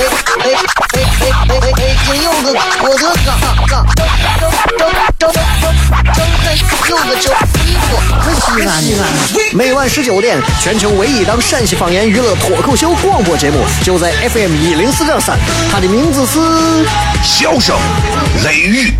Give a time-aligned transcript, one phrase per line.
[0.00, 1.82] 哎哎哎哎哎哎哎！
[2.06, 3.28] 金柚子，我的嘎
[3.68, 4.00] 嘎，张
[4.38, 4.88] 张
[5.18, 5.34] 张张张
[6.88, 7.30] 柚子酒，
[8.22, 9.04] 可西安呢？
[9.52, 15.38] 每晚十九点，全球唯一档陕西方言娱乐脱口秀广播节目，就在 FM 一零四点三，
[15.70, 16.38] 它的名字是
[17.22, 17.76] 《笑声
[18.42, 18.90] 雷雨》，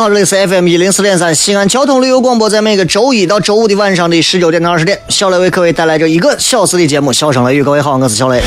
[0.00, 7.60] 好，这里是 FM 一零四点三西安交通旅游广播，在每个周一到周五的晚上的十九点到二十点，小雷为各位带来这一个小时的节目《笑声雷雨》。
[7.64, 8.40] 各位好，我是小雷。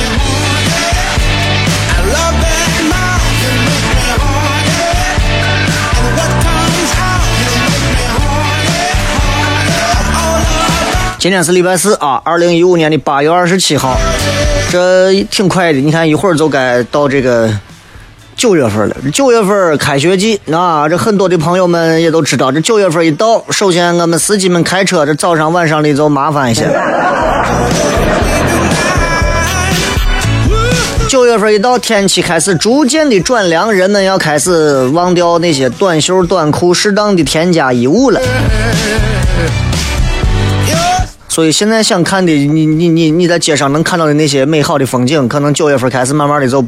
[11.19, 13.95] 今天是礼拜四啊，二零一五年的八月二十七号，
[14.71, 17.47] 这挺快的，你看一会儿就该到这个。
[18.43, 26.65] 九月份了，九月份开学季，啊，这很多的朋友们也都知道，这九月份一到，首先我们司机们开车，这早上晚上的就麻烦一些。
[31.07, 38.19] 九月份一到，天气开始逐渐的转凉，人们要开始忘掉那些短袖短裤，适当的添加衣物了。
[41.29, 46.61] 所以现在想看的，你你你你在街上能看到的那些美好的风景，可能九月份开始慢慢的就。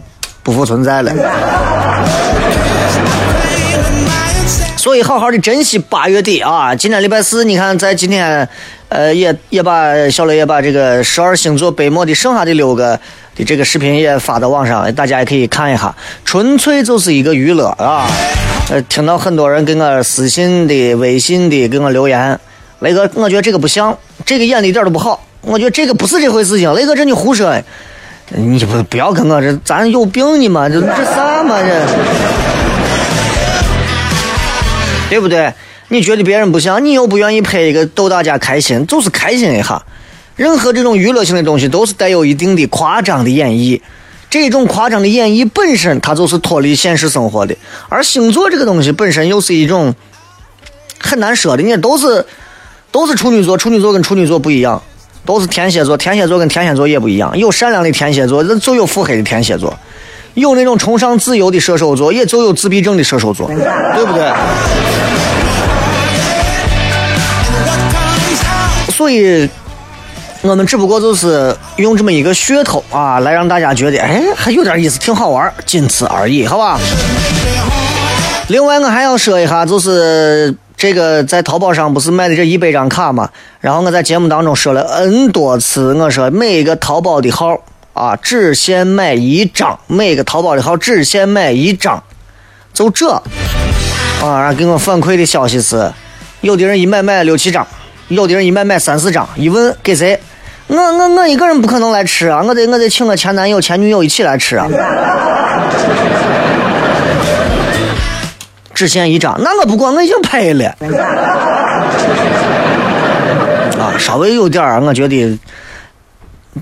[0.46, 1.12] 不复存在了，
[4.78, 6.76] 所以好好的珍惜八月底啊！
[6.76, 8.48] 今天礼拜四，你看在今天，
[8.90, 13.00] 呃，也也把小雷也把这个十二星座杯末的剩下的六个
[13.36, 18.08] 的这个视频也发到网上，大家也可以看一下，纯粹就是一个娱乐啊！
[18.70, 22.40] 呃，听到很多人给我私信的、微信的给我留言，
[22.82, 27.52] 雷哥，我觉得这个不像，这个演的一点都不好，我觉得这个不是这回事情，雷哥这你胡说。
[28.30, 30.68] 你不不要跟我这，咱有病呢嘛？
[30.68, 31.86] 这这啥嘛这？
[35.10, 35.54] 对不对？
[35.90, 39.80] 你觉得别人不像，你又不愿意拍一个逗大家开心，就是开心一下。
[40.36, 43.80] 任何这种娱乐性的东西，都是带有一定的夸张的演绎。
[44.28, 47.56] 这种夸张的演绎本身，它就是脱离现实生活的。
[47.88, 49.94] 而星座这个东西本身又是一种
[51.00, 52.26] 很难说的，你都是
[52.92, 54.82] 都是处女座，处女座跟处女座不一样。
[55.26, 59.70] 都是天蝎座，天蝎座跟天蝎座也不一样，有善良的天蝎座，那就有腹黑的天蝎座；
[60.36, 64.32] 有那种崇尚自由的射手座，也就有自闭症的射手座，对不对？
[68.92, 69.50] 所以，
[70.42, 76.80] 我们只不过就是用这么一个噱头啊，来让大家觉得，哎，还有点意思，挺好玩，仅此而已，好吧？
[78.48, 80.56] 另外，我还要说一下，就是。
[80.78, 83.30] 这个在淘宝上不是卖的这一百张卡吗？
[83.62, 87.58] 然后我在节目当中说了 N 多次，我说每一个淘宝的号
[87.94, 92.04] 啊，只限买一张，每个淘宝的号只限买一张，
[92.74, 93.22] 就这啊。
[94.22, 95.92] 然后给我反馈的消息是，
[96.42, 97.66] 有的人一买买六七张，
[98.10, 99.28] 有的人一买买三四张。
[99.36, 100.20] 一问给谁？
[100.68, 104.68] 我我我一个人不可能来吃啊，我得我得请我前男友前女友一起来吃啊。
[108.76, 110.76] 只限一张，那我不管，我已经拍了。
[113.80, 115.40] 啊，稍微有点儿，我觉得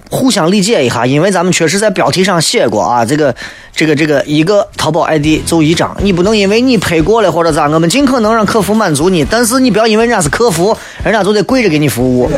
[0.10, 3.36] 互相理解一下，因为咱们确实在标题上写过啊，这个
[3.76, 12.30] 这个这个一个淘宝 ID 就一张，你不能因为你拍过了或者咋，我们尽可能让客服满足你，但是你不要因为人家是客服，人家就得跪着给你服务。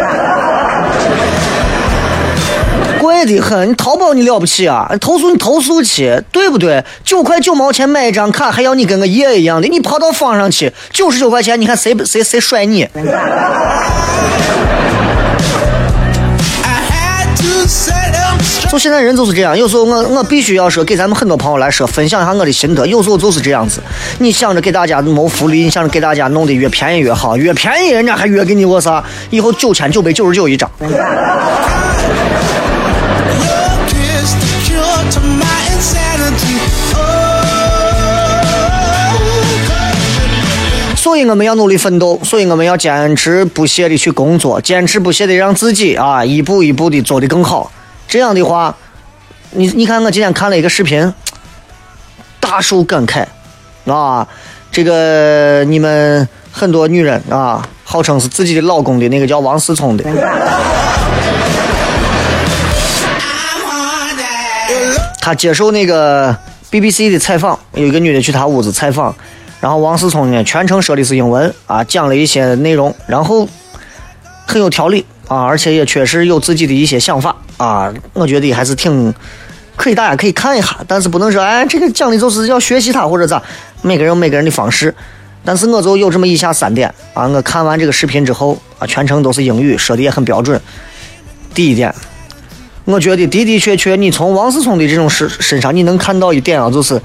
[3.06, 4.92] 贵的很，你淘宝你了不起啊？
[5.00, 6.84] 投诉你投诉去，对不对？
[7.04, 12.90] 九块九毛钱买一张卡，还要你跟个爷一样的，你跑到坊上去，九十九块钱，你看谁谁谁甩你？
[18.72, 22.88] 就现在人就是这样，有时候我我必须要说给咱们很多朋友来说分享一下我的心得。
[22.88, 23.80] 有时候就是这样子，
[24.18, 29.04] 你想着给大家谋福利，你想着给大家弄得越便宜越好，越便宜人家还越给你我啥？
[29.30, 30.68] 以后九千九百九十九一张。
[41.16, 47.72] 所以我们要努力奋斗，所以我们要坚持不懈的去工作，坚持不懈的让自己啊一步一步的做得更好。
[48.06, 48.76] 这样的话，
[49.52, 51.14] 你你看，我今天看了一个视频，
[52.42, 53.26] 大受感慨
[53.90, 54.28] 啊！
[54.74, 60.04] 这个你们很多女人啊，号称是自己的老公的那个叫王思聪的，
[65.22, 66.38] 他接受那个
[66.70, 69.16] BBC 的采访，有一个女的去他屋子采访。
[69.66, 73.50] 然后王思聪呢，全程说的是英文啊，讲了一些内容，然后
[74.46, 79.12] 很有条理啊，而且也确实有自己的一些想法啊，我觉得还是挺
[79.76, 83.42] 可以，大家可以看一下，但是不能说哎，这个讲的就是要学习他或者咋，
[83.82, 84.94] 每个人有每个人的方式，
[85.44, 90.62] 但是我就有这么以下三点啊，我看完这个视频之后啊，全程都是英语，说的也很标准。
[91.56, 91.92] 第一点，
[92.84, 97.02] 我觉得的的确确，你从王思聪的这种身身上，你能看到一点啊，就是。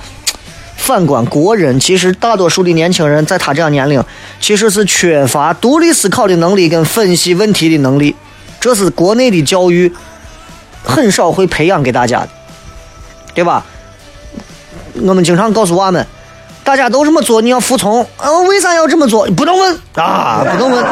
[0.81, 4.03] 反观国人，其实大多数的年轻人，在他这样年龄，
[4.41, 8.17] 其实是缺乏独立思考的能力跟分析问题的能力，
[8.59, 9.93] 这是国内的教育
[10.82, 12.29] 很少会培养给大家的，
[13.35, 13.65] 对吧？
[15.03, 16.05] 我们经常告诉娃们，
[16.65, 18.05] 大家都这么做，你要服从。
[18.17, 19.26] 嗯，为啥要这么做？
[19.29, 20.85] 不能问啊，不能问。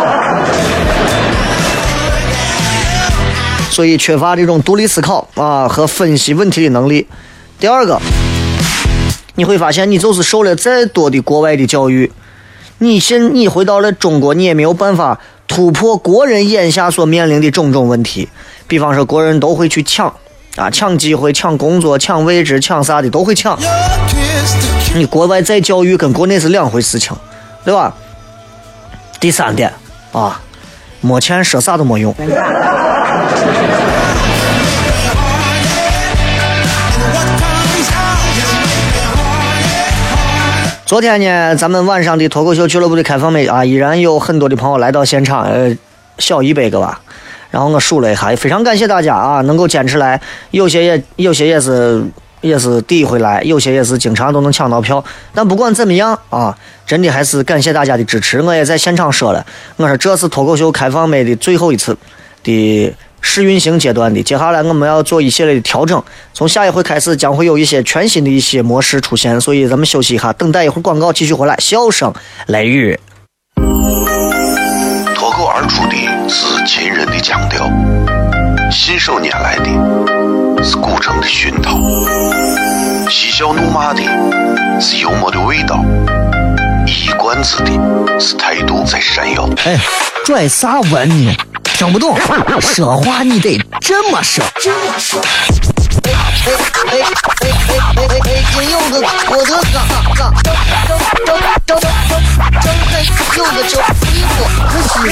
[3.71, 7.09] 所以缺乏这种独立思考啊和分析问题的能力。
[7.59, 7.99] 第二个。
[9.39, 12.11] 你会发现，你就是受了再多的国外的教育，
[12.79, 18.29] 你现你回到了中国，你也没有办法突破国人眼下所面临的种种问题。
[18.67, 20.13] 比方说，国人都会去抢
[20.57, 23.57] 啊，抢机会、抢工作、抢位置、抢啥的都会抢。
[24.97, 27.17] 你国外再教育跟国内是两回事情，
[27.65, 27.95] 对吧？
[29.21, 29.73] 第三点
[30.11, 30.41] 啊，
[31.01, 32.13] 没钱说啥都没用。
[40.89, 45.77] 昨天呢，咱们晚上的脱口秀俱乐部的开放美啊，依然有很多的朋友来到现场，呃，
[46.17, 46.99] 小一百个吧。
[47.51, 50.19] 然后我数了一下，非常感谢大家啊，能够坚持来。
[50.51, 52.03] 有些也有些也是
[52.41, 55.05] 也是第一回来，有些也是经常都能抢到票。
[55.35, 56.57] 但不管怎么样啊，
[56.87, 58.41] 真的还是感谢大家的支持。
[58.41, 59.45] 我也在现场说了，
[59.77, 61.95] 我说这是脱口秀开放美的最后一次
[62.43, 62.95] 的。
[63.21, 66.03] 试运行阶段的，接下来我们要做一系列的调整。
[66.33, 71.57] 从下一回开始，将会有一些全新的一些模式出现，所以咱们休息一下，等待一会儿广告继续回来。
[71.59, 72.13] 笑声
[72.47, 72.99] 雷雨，
[75.15, 75.97] 脱口而出的
[76.29, 77.71] 是秦人的腔调，
[78.71, 81.79] 信手拈来的是古城的熏陶，
[83.11, 84.01] 嬉笑怒骂的
[84.81, 85.85] 是幽默的味道，
[86.87, 89.49] 一冠子的是态度在闪耀。
[89.65, 89.77] 哎，
[90.25, 91.35] 拽啥文呢？
[91.79, 92.19] 整不动，
[92.61, 94.45] 说话你得这么说。
[94.59, 94.69] 西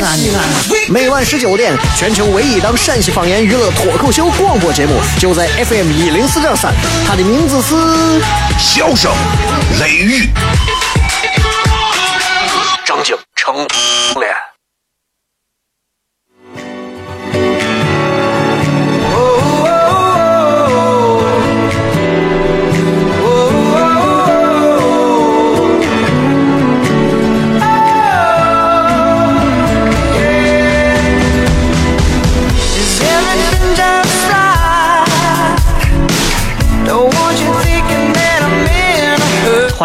[0.03, 0.43] 安，西安！
[0.91, 6.75] 每晚十九点，全球唯一档陕西方言娱乐脱口秀广播节目，就在 FM 一零四点三，
[7.07, 7.77] 它的名字是
[8.59, 9.13] 《笑声
[9.79, 10.25] 雷雨》，
[12.85, 13.55] 张景成
[14.19, 14.56] 脸。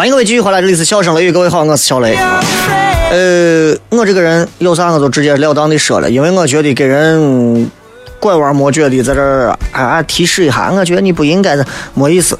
[0.02, 2.16] 欢迎各位继续回来，这里是笑声雷雨，各位好，我是小雷。
[2.16, 7.70] 呃，我这个人有啥我就直截了当的说了，因为我觉得给人
[8.18, 12.36] 拐弯抹角的在这儿啊提示一下，我觉得你不应该的，没意思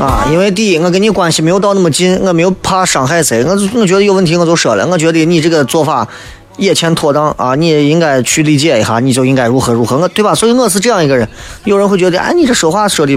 [0.00, 0.26] 啊。
[0.32, 6.08] 因为第一，我跟你关系没有到那么近，我没有怕伤害谁，我我觉得有问题我就说了，我觉得你这个做法
[6.56, 10.34] 也欠妥当啊，你也应该去理解一下，你就应该如何如何，我对吧？
[10.34, 11.28] 所以我是这样一个人。
[11.62, 13.16] 有人会觉得，哎，你这说话说的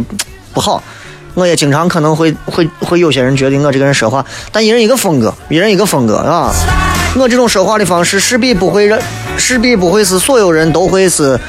[0.54, 0.84] 不好。
[1.36, 6.54] 我也经常可能会会会有些人觉得我这个人说话，但一人一个风格，一人一个风格啊。
[7.16, 9.00] 我这种说话的方式势必不会让，
[9.38, 11.40] 势必不会是所有人都会是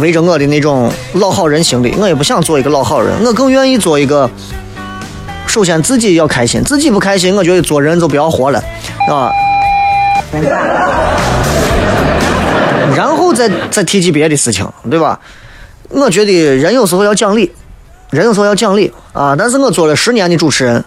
[0.00, 1.90] 围着我的那种老好人型的。
[1.98, 4.30] 我也不想做一个老好人，我更愿意做一个。
[5.46, 8.62] 首先自己要开心，自己不开心，我觉得做人就不要活了，
[9.10, 9.30] 啊。
[12.96, 15.18] 然后再再提及别的事情，对吧？
[15.90, 17.52] 我觉得人有时候要讲理，
[18.12, 19.34] 人有时候要讲理啊。
[19.36, 20.84] 但是我做了十年的主持人，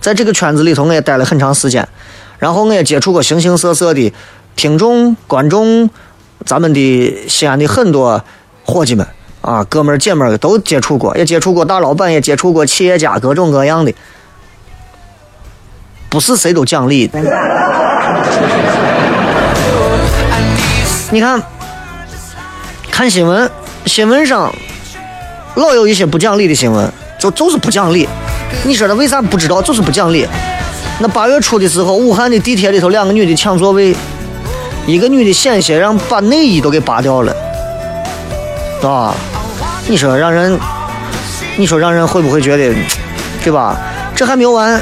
[0.00, 1.86] 在这个圈子里头我也待了很长时间，
[2.38, 4.12] 然后我也接触过形形色色的
[4.56, 5.90] 听众、观众，
[6.46, 8.24] 咱们的西安的很多
[8.64, 9.06] 伙计们
[9.42, 13.92] 啊，哥们儿姐们儿都接触过，也接触过大老板，也接触过企业家，各种各样的，
[16.08, 17.10] 不是谁都讲理。
[21.12, 21.42] 你看，
[22.90, 23.50] 看新闻。
[23.86, 24.54] 新闻上
[25.56, 28.08] 老有一些不讲理的新闻，就就是不讲理。
[28.64, 29.60] 你说他为啥不知道？
[29.60, 30.26] 就是不讲理。
[31.00, 33.94] 那八月初的时候，武汉的地铁里头，两个女的抢座位，
[34.86, 37.34] 一个女的险些让把内衣都给扒掉了，
[38.82, 39.14] 啊！
[39.88, 40.58] 你说让人，
[41.56, 42.74] 你说让人会不会觉得，
[43.42, 43.76] 对吧？
[44.14, 44.80] 这还没有完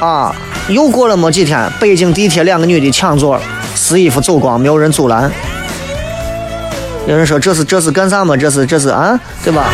[0.00, 0.34] 啊！
[0.68, 3.38] 又过了没几天，北京地铁两个女的抢座，
[3.74, 5.30] 撕衣服走光，没有人阻拦。
[7.08, 8.36] 有人说这是这是干啥嘛？
[8.36, 9.70] 这是这是啊，对吧？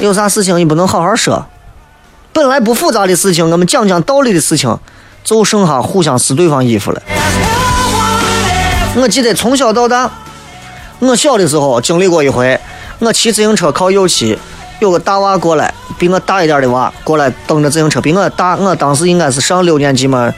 [0.00, 1.44] 有啥事情你不能好好说？
[2.32, 4.74] 本来不复杂的事情，我们讲讲道理的事情，
[5.22, 7.02] 就剩下互相撕对方衣服了。
[8.96, 10.10] 我记得从小到大，
[11.00, 12.58] 我小的时候经历过一回，
[13.00, 14.38] 我骑自行车靠右骑，
[14.80, 20.32] 有个大娃过来，比我大一点的娃过来蹬着自行车，比我大，我当时应该是上六年级嘛，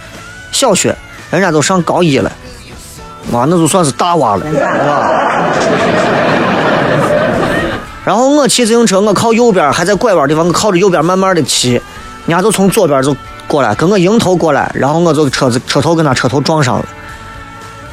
[0.51, 0.97] 小学，
[1.31, 2.33] 人家都上高一了。
[3.31, 4.63] 妈，那就算是大娃了，是吧？
[8.05, 11.73] 然后我骑自行车，我靠右边，还在拐弯地方，我靠着右边慢慢的骑，
[12.27, 13.17] 人家就从左边就
[13.49, 16.85] 过来，跟我迎头过来，然后我就车子车头跟他车头撞上了。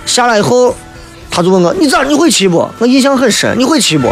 [0.05, 0.75] 下来以后，
[1.31, 2.03] 他就问我：“你咋？
[2.03, 4.11] 你会骑不？”我印象很深，你会骑不？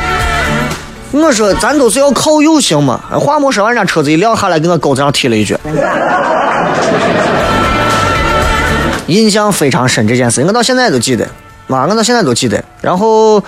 [1.11, 5.55] 我说：“咱都是要靠右行嘛。”话没说完，人家车子一撂下来，给我沟子上踢了一脚。
[9.11, 11.27] 印象非常深这件事，我到现在都记得，
[11.67, 12.63] 妈，我到现在都记得。
[12.81, 13.43] 然后，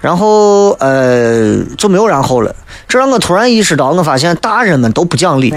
[0.00, 2.54] 然后，呃，就没有然后了。
[2.88, 5.52] 这让我突然意识到，我发现大人们都不讲理。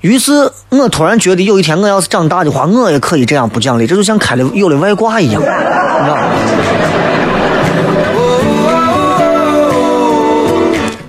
[0.00, 3.86] 于是我突然觉得，有一天我要是长大的话，我也可以这样不讲理。
[3.86, 5.50] 这就像开了有了外挂一样，你知
[6.08, 6.22] 道吗？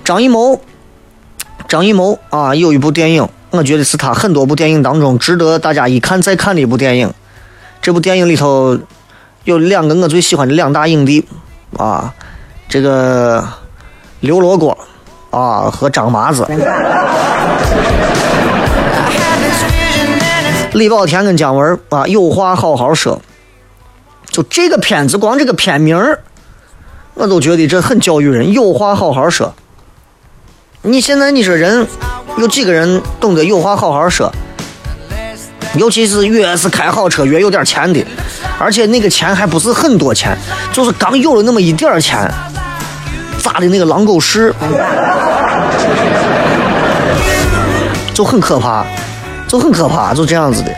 [0.04, 0.60] 张艺谋，
[1.68, 3.28] 张艺谋啊，有一部电影。
[3.50, 7.12] 我觉得是他很多部电影当中值得大家一看再看的一部电影。
[7.82, 8.78] 这部电影里头
[9.44, 11.26] 有两个我最喜欢的两大影帝
[11.76, 12.14] 啊，
[12.68, 13.44] 这个
[14.20, 14.78] 刘罗锅
[15.30, 16.46] 啊和张麻子。
[20.72, 23.20] 李保田跟姜文啊，有话好好说。
[24.30, 25.98] 就这个片子，光这个片名
[27.14, 28.52] 我都觉得这很教育人。
[28.52, 29.52] 有话好好说。
[30.82, 31.86] 你现在你说人？
[32.38, 34.32] 有几个人懂得有话好好说？
[35.74, 38.02] 尤其是越是开好车、越有点钱的，
[38.58, 40.34] 而且那个钱还不是很多钱，
[40.72, 42.26] 就是刚有了那么一点钱，
[43.42, 44.54] 咋的那个狼狗屎，
[48.14, 48.86] 就很可怕，
[49.46, 50.74] 就很可怕，就这样子的，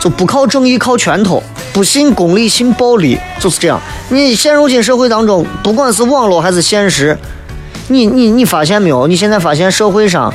[0.00, 1.40] 就不靠正义靠拳头，
[1.72, 3.80] 不信公理信暴力，就是这样。
[4.08, 7.16] 你现如今社会当中，不管是网络还是现实，
[7.90, 9.06] 你你你发现没有？
[9.06, 10.32] 你现在发现社会上。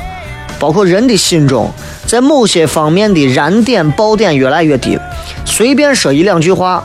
[0.58, 1.70] 包括人的心中，
[2.06, 4.98] 在某些方面的燃点爆点越来越低，
[5.44, 6.82] 随便说一两句话，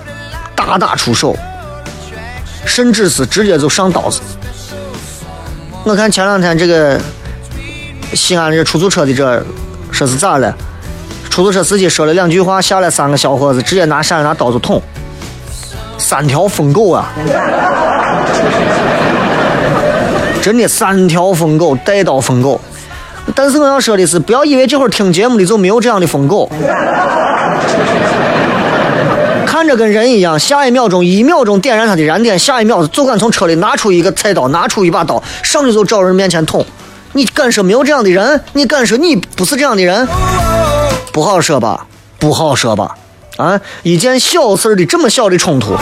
[0.53, 1.33] 大打出手，
[2.65, 4.19] 甚至是直接就上刀子。
[5.85, 6.99] 我看前两天这个
[8.13, 9.41] 西安这出租车的这
[9.89, 10.53] 说是咋了？
[11.29, 14.81] 出租车司机说了两句话，下来三个小伙子直接拿扇拿刀子捅，
[15.97, 17.09] 三条疯狗啊！
[20.41, 22.60] 真的三条疯狗，带刀疯狗。
[23.36, 26.50] 但是我要说的是，不要以为这会儿听节目的就没有这样的疯狗，
[29.45, 36.65] 看着跟人一样，下一秒钟一秒钟点燃他的燃点，下一秒就敢从车里拿出一个菜刀，拿出一把刀，上去就找人面前捅。
[37.13, 38.41] 你敢说没有这样的人？
[38.53, 40.07] 你敢说你不是这样的人？
[41.13, 41.86] 不好说吧，
[42.17, 42.95] 不好说吧。
[43.38, 45.75] 啊，一件小事的这么小的冲突，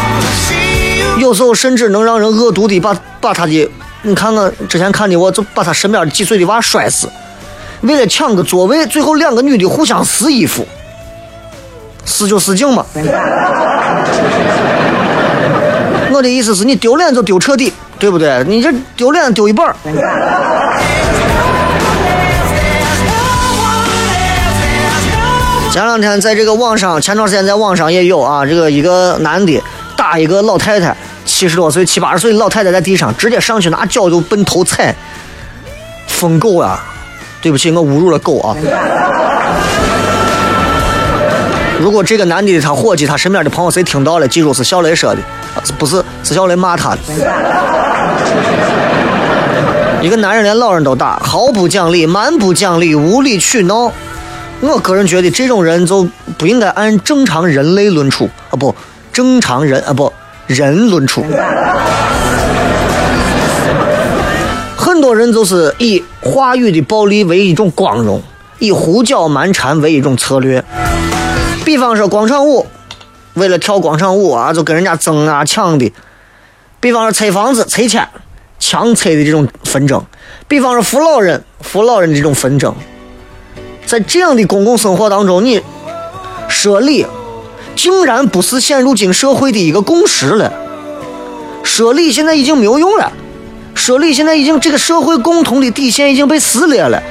[1.18, 3.70] 有时候甚至能让人恶毒的把把他的，
[4.02, 7.10] 你看我之前看的，我就把他身边几岁的娃摔死。
[7.82, 10.66] 为了抢个座位，最后两个女的互相撕衣服，
[12.06, 12.86] 撕就撕净嘛。
[16.12, 18.44] 我的意思是你丢脸就丢彻底，对不对？
[18.48, 19.74] 你这丢脸丢一半
[25.72, 29.62] 前两天在这个网上，前段时间在网上也有啊，这个一个男的
[29.96, 30.96] 打一个老太太，
[31.26, 34.96] 七十多岁、七八十岁老太太在地上，直接上去拿脚就奔头踩，
[36.08, 36.84] 疯狗啊！
[37.42, 38.56] 对不起，我侮辱了狗啊！
[41.80, 45.22] 如果这个男的他伙计他身边的朋友谁听到了，记住是小雷说的，
[45.78, 46.98] 不是是小雷骂他的。
[50.02, 53.92] 一个男人连老人都打，毫不讲理，蛮不讲理，无理取闹。
[54.60, 56.06] 我个人觉得这种人就
[56.38, 58.76] 不应该按正常人类论处啊，不，
[59.14, 60.12] 正常人啊不
[60.50, 61.24] 人论处。
[64.76, 68.20] 很多人就是以话语的暴力为一种光荣，
[68.58, 70.64] 以胡搅蛮缠为一种策略。
[71.64, 72.66] 比方说广场舞，
[73.36, 75.94] 为了跳广场舞啊，就跟人家争啊抢的；
[76.80, 78.10] 比方说拆房子、拆迁、
[78.58, 80.00] 强拆的这种纷争；
[80.48, 82.74] 比方说扶老人、扶老人的这种纷争。
[83.86, 85.62] 在这样的公共生活当中，你
[86.48, 87.06] 说理，
[87.80, 90.52] 竟然不是现如今社会的一个共识了。
[91.64, 93.10] 说理现在已经没有用了，
[93.74, 97.02] 说理现在已经这个社会共同的底线已经被撕裂了。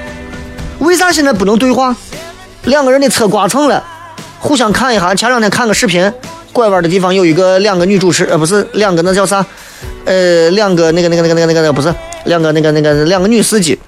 [0.81, 1.97] 为啥现在不能对话？
[2.65, 3.83] 两个人的车刮蹭了，
[4.41, 5.15] 互相看一下。
[5.15, 6.13] 前两天看个视频，
[6.53, 9.43] 拐弯的地方有一个两个女主持，呃，不是两个那叫啥？
[10.05, 11.95] 呃，两个那个那个那个那个那个不是
[12.27, 13.79] 两个那个那个两个女司机。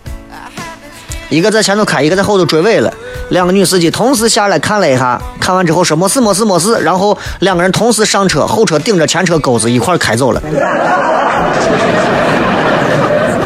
[1.30, 2.92] 一个在前头开，一个在后头追尾了。
[3.30, 10.42] 两个女司机同时下来看了一下，看完之后说没事没事没事，然后两个人同时上车，后车顶着前车钩子一块开走了。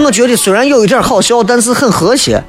[0.00, 2.42] 我觉得虽然有一点好笑，但是很和谐。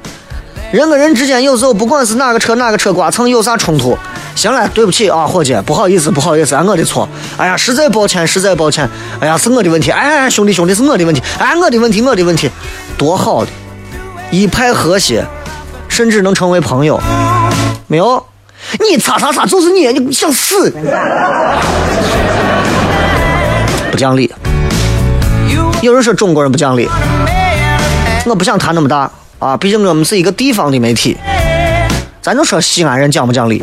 [0.72, 3.96] 人跟人之间有时候不管是哪个车哪个车刮蹭有啥冲突，
[4.34, 7.08] 行了，对不起啊，伙计，不好意思不好意思，俺我的错。
[7.36, 8.88] 哎呀，实在抱歉实在抱歉。
[9.20, 9.90] 哎呀，是我的问题。
[9.90, 11.22] 哎，兄弟兄弟是我的问题。
[11.38, 12.50] 哎，我的问题我的问题，
[12.98, 13.50] 多好的。
[14.30, 15.24] 一派和谐，
[15.88, 17.00] 甚至能成为朋友。
[17.86, 18.26] 没有，
[18.80, 20.70] 你擦擦擦就是你，你想死？
[23.90, 24.32] 不讲理。
[25.82, 26.88] 有人说中国人不讲理，
[28.26, 31.16] 我不想谈那么大啊，毕竟我们是一个地方的媒体。
[32.20, 33.62] 咱就说西安人讲不讲理。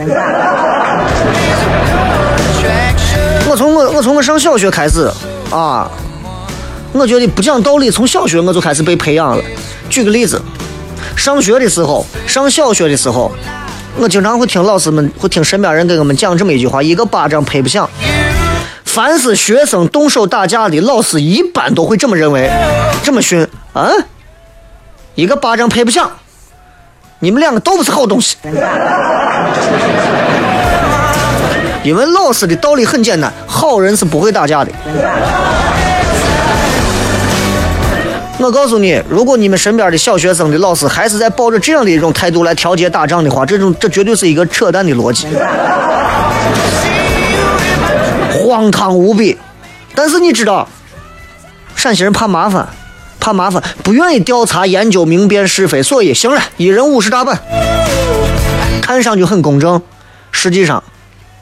[3.45, 5.11] 我从我我从我上小学开始
[5.51, 5.91] 啊，
[6.93, 9.43] 我觉得不讲道理从小学我就开始被培养了。
[9.89, 10.41] 举个例子，
[11.15, 13.31] 上学的时候，上小学的时候，
[13.97, 17.89] 我经常会听老师们，会听身边人给我们讲这么一句话：一个巴掌拍不响。
[18.85, 22.49] 凡是学生动手打架的，老师一般都会这么认为，
[23.03, 23.89] 这么训啊，
[25.15, 26.11] 一个巴掌拍不响。
[27.19, 28.35] 你们两个都不是好东西。
[31.83, 34.71] 因为老师的道理很简单，好人是不会打架的。
[38.45, 45.27] 我告诉你，如果你们身边的小学生的老师还是在抱着这样的一种态度来调节打仗的话，这种这绝对是一个扯淡的逻辑，
[48.33, 49.37] 荒唐无比。
[49.95, 50.67] 但是你知道，
[51.77, 52.67] 陕西人怕麻烦，
[53.17, 57.39] 怕麻烦，不愿意调查研究明辨是非，所以行了，一人五十大板，
[58.81, 59.81] 看上去很公正，
[60.33, 60.83] 实际上，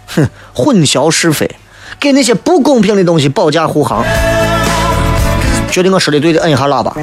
[0.05, 1.49] 哼，混淆是非，
[1.99, 4.05] 给那些不公平的东西保驾护航。
[5.71, 6.93] 觉得我说的对的，摁一下喇叭。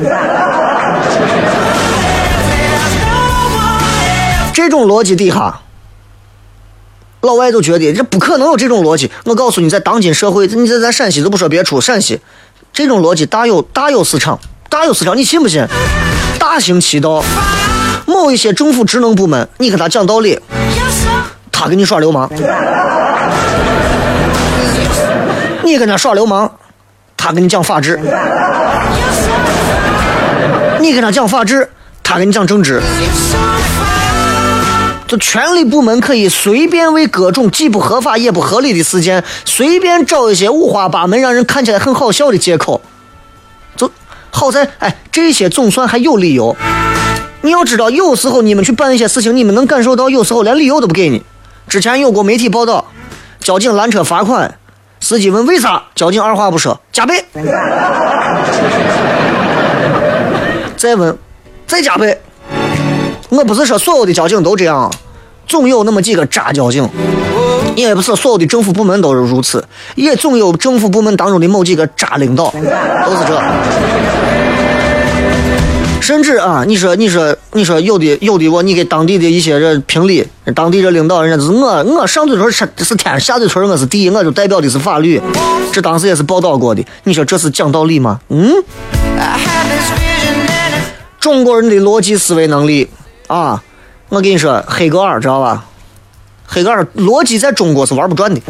[4.52, 5.60] 这种逻辑底下，
[7.22, 9.10] 老外都觉得这不可能有这种逻辑。
[9.24, 12.20] 我告诉你，在当今社会，你在咱陕西都不说别处，陕西
[12.72, 15.66] 这种逻辑大有大有市场，大有市场，你信不信？
[16.38, 17.24] 大行其道，
[18.06, 20.38] 某一些政府职能部门，你跟他讲道理，
[21.50, 22.28] 他跟你耍流氓；
[25.64, 26.52] 你跟他耍流氓。
[27.18, 28.00] 他跟你讲法治，
[30.80, 31.68] 你跟他讲法治，
[32.02, 32.80] 他跟你讲政治。
[35.06, 42.80] 就权力部门可以随便为各种既不合法也不合理的事件，随便找一些五花八门、让人看起来很好笑的借口。
[43.76, 43.90] 就
[44.30, 46.56] 好在，哎，这些总算还有理由。
[47.42, 51.22] 你要知道，有时候你们去办一些事情，你们能感受到，有时候连理由都不给你。
[51.66, 52.86] 之前有过媒体报道，
[53.40, 54.58] 交警拦车罚款。
[55.00, 55.82] 司机问为啥？
[55.94, 57.24] 交警二话不说加倍。
[60.76, 61.16] 再问，
[61.66, 62.20] 再加倍。
[63.28, 64.90] 我不是说所有的交警都这样，
[65.46, 66.88] 总有那么几个渣交警。
[67.76, 73.40] 也不是所有的政府部门都是如此，也总有政府部门当中的某几个渣领导，都是这。
[76.00, 85.20] 甚至啊，你说，你说，你说，有的，有的，我你给当地的一些人评理，当地这领导，人家就是我，我上嘴唇是是天，下嘴唇我是地，我就代表的是法律，
[85.70, 86.82] 这当时也是报道过的。
[87.04, 88.18] 你说这是讲道理吗？
[88.30, 88.50] 嗯？
[91.20, 92.88] 中国人的逻辑思维能力
[93.26, 93.62] 啊，
[94.08, 95.66] 我跟你说，黑格尔知道吧？
[96.46, 98.40] 黑格尔逻辑在中国是玩不转的。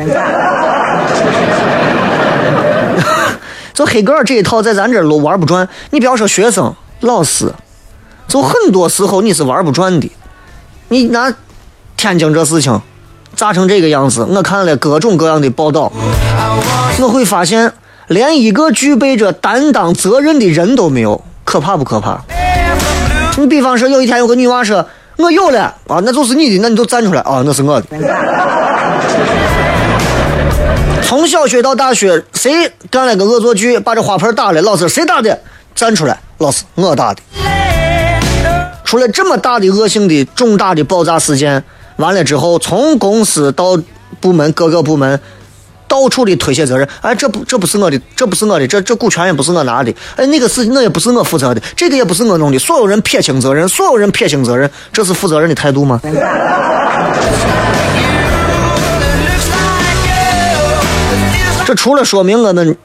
[3.75, 6.73] 就黑格尔这一套在咱这儿玩不转，你不要说学生。
[7.01, 7.53] 老师，
[8.27, 10.11] 就很多时候你是玩不转的。
[10.89, 11.33] 你拿
[11.97, 12.81] 天津这事情，
[13.37, 14.25] 咋成这个样子？
[14.25, 15.93] 我看了各种各样的报道，
[17.01, 17.73] 我会发现
[18.09, 22.21] 连一个具备着担当责任的人都没有，可怕不可怕？
[23.37, 24.85] 你比方说，有一天有个女娃说
[25.19, 27.87] ：“我有了啊，那就是你的，那你就站出来啊，那是我的。”
[31.05, 34.61] 从小学到大学，谁干了个恶作剧，把这花盆打了？
[34.63, 35.39] 老师谁打的？
[35.79, 37.23] 站出来，老师我打的。
[38.85, 41.63] 出了这么大的恶性的重大的爆炸事件，
[41.99, 43.79] 完了之后，从公司到
[44.19, 45.21] 部门各个部门，
[45.87, 46.89] 到处的推卸责任。
[47.01, 49.95] 哎，这不这不是我的，这不是我的，这这股权也不是我拿的。
[50.17, 52.59] 哎，那个事情那也不是我负责的，这个也不是我弄的。
[52.59, 56.01] 所有人撇清责任，所有人撇清责任，这是负责任的态度吗？
[61.65, 62.77] 这除了说明我们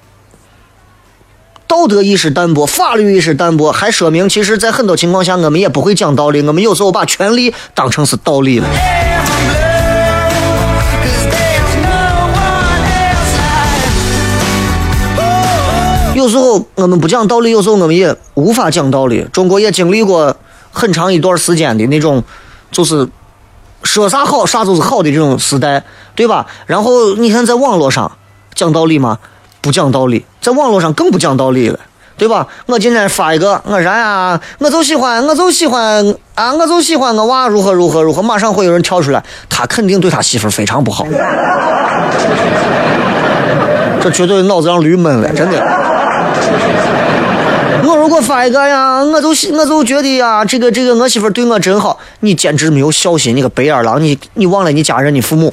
[1.73, 6.39] 道德意识淡薄、法律意识淡薄，还说明其实，在很多情况下，我们也不会讲道理。
[6.43, 8.67] 我们有时候把权力当成是道理了。
[16.13, 19.27] 有时候我们不讲道理，有时候我们也无法讲道理。
[19.33, 20.37] 中国也经历过
[20.71, 22.23] 很长一段时间的那种，
[22.71, 23.09] 就是
[23.81, 25.83] 说啥好啥就是好的这种时代，
[26.13, 26.45] 对吧？
[26.67, 28.11] 然后你看，在网络上。
[28.53, 29.17] 讲道理吗？
[29.63, 31.79] 不讲道理，在网络上更不讲道理了，
[32.17, 32.45] 对吧？
[32.65, 34.37] 我今天发一个，我啥呀？
[34.59, 36.53] 我就喜欢，我就喜欢啊！
[36.53, 41.07] 我就喜欢我娃如何如何如何，马上会有人跳出来，他肯定对他媳妇非常不好，
[44.03, 45.57] 这绝对脑子让驴闷了，真的。
[47.85, 55.49] 我如果发一个呀，我就我就觉得呀，这个这个我媳妇对我真好，你简直没有孝心，你个白眼狼，你你忘了你家人，你父母。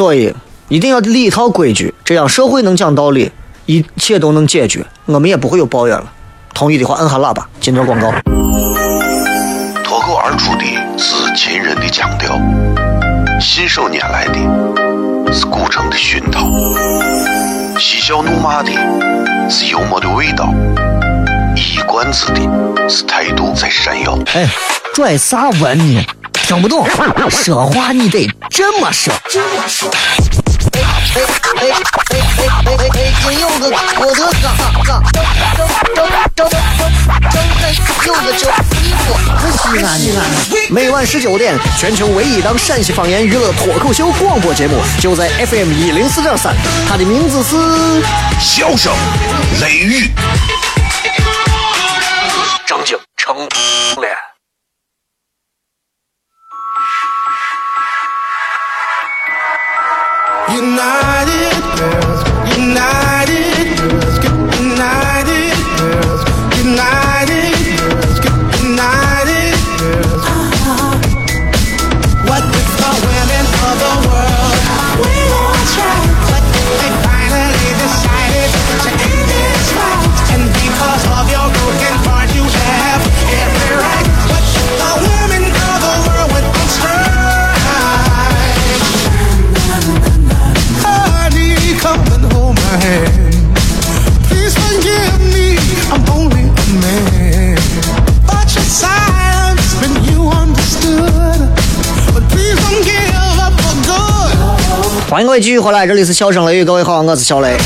[0.00, 0.34] 所以
[0.70, 3.30] 一定要立一套规矩，这样社会能讲道理，
[3.66, 6.10] 一切都能解决，我们也不会有抱怨了。
[6.54, 8.10] 同意的话摁下喇叭，进段广告。
[9.84, 10.64] 脱口而出的
[10.96, 12.34] 是秦人的腔调，
[13.38, 16.48] 信手拈来的是古城的熏陶，
[17.78, 18.70] 嬉笑怒骂的
[19.50, 20.50] 是幽默的味道，
[21.54, 24.18] 一冠子的是态度在闪耀。
[24.32, 24.48] 哎，
[24.94, 26.02] 拽啥文呢？
[26.50, 26.84] 听不懂，
[27.30, 29.14] 说话你得这么说。
[40.70, 46.52] 每晚十九点，全球唯一当陕西方言娱乐脱口秀广播节目，就在 FM 一零四点三，
[46.88, 47.54] 它的名字是
[48.40, 48.92] 《笑声
[49.60, 50.02] 雷雨》，
[52.66, 53.36] 张景成
[54.00, 54.29] 脸。
[60.52, 61.39] United
[105.40, 107.56] 位继续回来，这里是笑声雷雨，各位好，我是小雷。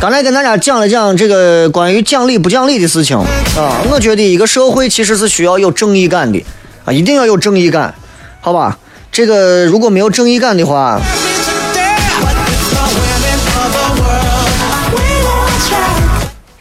[0.00, 3.18] 刚才跟大家讲了讲这个关于奖励不奖励的事情
[3.58, 6.40] 啊，我觉得一个社会其实是需要有正义感的
[6.84, 7.92] 啊，一定要有正义感，
[8.40, 8.78] 好吧？
[9.10, 11.00] 这个如果没有正义感的话。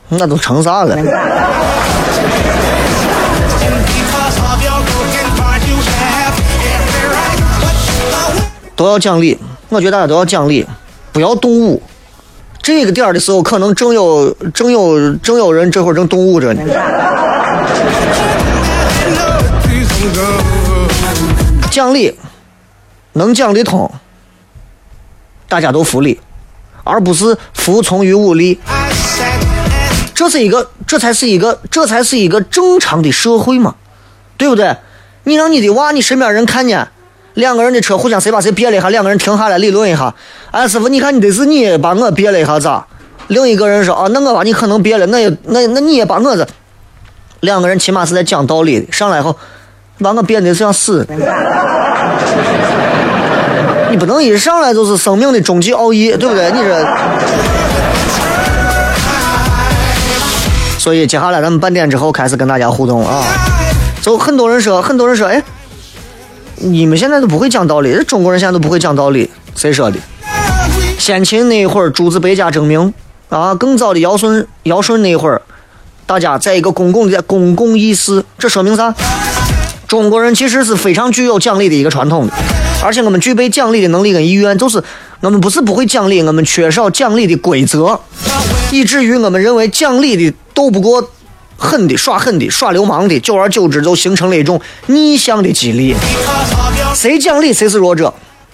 [0.09, 0.97] 那都成啥了？
[8.75, 9.37] 都要奖励，
[9.75, 10.65] 我觉得大家都要讲理，
[11.11, 11.83] 不要动武。
[12.61, 16.61] 这个点儿的时候，可能正有正有正有人这会儿正动武着呢。
[21.69, 22.17] 讲理
[23.11, 23.91] 能讲得通，
[25.49, 26.21] 大家都服理，
[26.85, 28.57] 而不是服从于武力。
[30.13, 33.75] 这是一个，这才是一个，这才是一个正常的社会嘛，
[34.37, 34.77] 对不对？
[35.25, 36.87] 你让你的娃，你身边人看见
[37.35, 40.13] 两个人的车互相谁把谁别了一下，两个人停下来理论一下。
[40.51, 42.85] 哎，师傅，你看你得是你把我别了一下咋？
[43.27, 46.47] 另一个人说啊，那我把你可能别了，那也那那你也把我这。
[47.41, 49.35] 两个人起码是在讲道理的，上来以后
[49.99, 51.05] 把我别的是想死。
[53.91, 56.51] 你不能一上来就是生命的终极奥义，对不对？
[56.51, 56.87] 你这。
[60.79, 63.23] 所以接下来咱们半点之后开始跟大家互动啊。
[64.01, 65.43] 就很多人说，很多人说，哎，
[66.65, 69.99] 你们现在都不会讲道理，中国人现在都不会讲道理，谁说的？
[70.97, 72.91] 先秦那会儿，诸子百家争鸣
[73.29, 75.39] 啊，更早的尧舜，尧舜那会儿，
[76.07, 78.91] 大家在一个公共的公共议事，这说明啥？
[79.87, 82.33] 中国人其实是非常具有讲理的一个传统的，
[82.83, 84.83] 而且我们具备讲理的能力跟意愿，就是
[85.21, 87.99] 我们不是不会讲理，我们缺少讲理的规则，
[88.71, 91.11] 以至于我们认为讲理的斗不过
[91.57, 95.95] 狠的、耍狠的、耍流氓的，久而久之就形成了一种逆向的激励。
[96.93, 98.13] 谁讲理谁是弱者。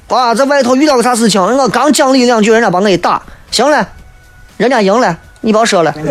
[0.10, 3.88] 哇，在外头遇到个啥事情，我刚讲理两句，人家把我一打，行了，
[4.58, 5.94] 人家赢了，你别说了。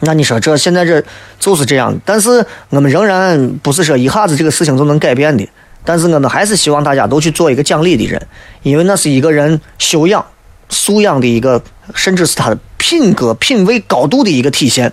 [0.00, 1.02] 那你说这现在这
[1.40, 5.48] 就是这样，但是我们仍然不是说一下子这个事情就能改变的。
[5.82, 8.20] 但是我们还是希望大家都去做一个讲理的人，
[8.62, 10.24] 因为那是一个人修养、
[10.68, 11.62] 素养的一个，
[11.94, 14.92] 甚至是他的品格、品味高度的一个体现。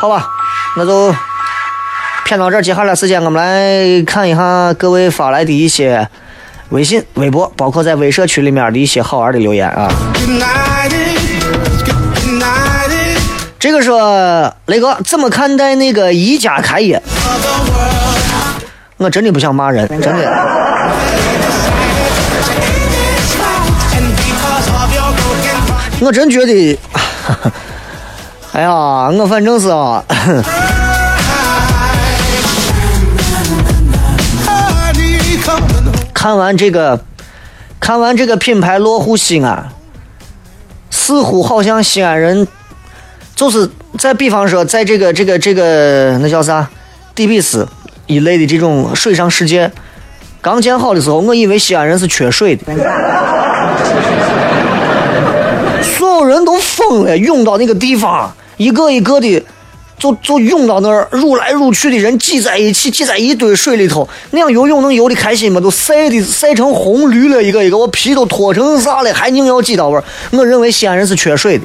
[0.00, 0.28] 好吧，
[0.76, 1.14] 那就
[2.24, 2.62] 骗到这儿。
[2.62, 6.08] 接下来时间我们来看一下各位发来的一些
[6.68, 9.90] 微信、微博，包括在微社区里面的一些好玩的留言啊。
[13.58, 17.02] 这个说雷哥怎么看待那个宜家开业？
[18.98, 20.67] 我真的不想骂人，真的。
[26.00, 26.78] 我真觉得，
[28.52, 28.70] 哎呀，
[29.10, 30.04] 我反正是啊。
[36.14, 37.00] 看完这个，
[37.80, 39.68] 看完这个品牌落户西安，
[40.90, 42.46] 似乎好像西安人。
[43.34, 46.68] 就是在比方说，在这个这个这个那叫啥，
[47.14, 47.68] 底比斯
[48.06, 49.70] 一类的这种水上世界
[50.40, 52.74] 刚建好的时候，我以为西安人是缺水的，所
[56.18, 59.42] 有人都疯了，涌到那个地方，一个一个的
[59.98, 65.60] 就就涌到那儿，入来入去的人挤在一起，挤在一堆水里头，那样游泳能游的开心吗？
[65.60, 70.02] 都晒的晒成红驴了，一个一个，我皮都脱成啥了，还硬要挤到玩。
[70.30, 71.64] 我认为西安人是缺水的。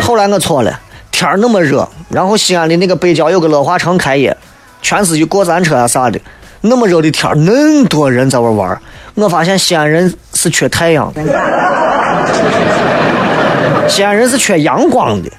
[0.00, 4.36] 后来我错了，天儿那么热，然后西安的那个北郊有个乐华城开业，
[4.82, 6.20] 全是去过山车啊啥的，
[6.60, 8.80] 那么热的天儿，那么多人在玩玩
[9.14, 10.12] 我发现西安人
[10.44, 11.10] 是缺太阳，
[13.88, 15.30] 西安人是缺阳光的。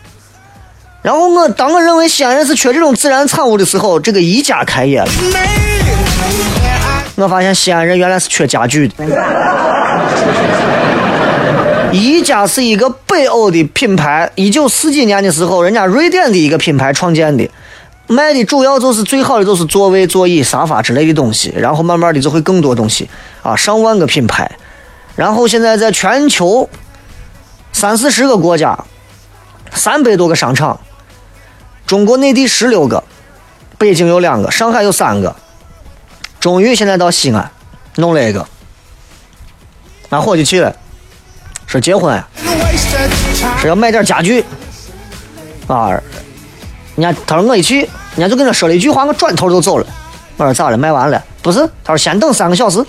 [1.04, 5.08] 然后我当我认为西安人是缺这种自然产物的时候，这个宜家开业了，
[7.18, 9.06] 我发现西安人原来是缺家具的。
[11.92, 17.48] 宜家是一个北欧的品牌，一九四几年的时候，人家瑞典的一个品牌创建的，
[18.08, 23.08] 卖的主要就是最好的就是座位、座椅、沙发之类的东西，然后慢慢的就会更多东西
[23.44, 24.50] 啊，上万个品牌，
[25.16, 26.70] 然后现在在全球
[27.72, 28.78] 三四十个国家，
[29.74, 30.80] 三百多个商场，
[31.86, 33.04] 中国内地十六个，
[33.78, 35.36] 北京有两个，上海有三个，
[36.40, 37.50] 终于现在到西安
[37.96, 38.46] 弄了一个，
[40.10, 40.76] 俺伙计去了。
[41.68, 42.24] 说结婚，
[43.60, 44.46] 说要买点家具
[45.68, 45.90] 啊！
[46.96, 49.88] 人家他说我一去，人家就跟他说了一句话，我转头就走了。
[50.38, 50.78] 我说咋了？
[50.78, 51.22] 卖完了？
[51.42, 52.86] 不是，他说先等三个小时。